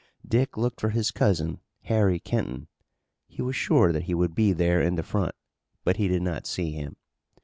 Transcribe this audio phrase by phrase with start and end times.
[0.27, 2.67] Dick looked for his cousin, Harry Kenton.
[3.27, 5.35] He was sure that he would be there in the front
[5.83, 6.95] but he did not see him.